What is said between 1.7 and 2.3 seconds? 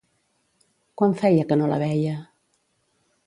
la veia?